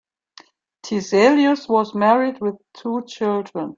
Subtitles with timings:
[0.83, 3.69] Tiselius was married, with two children.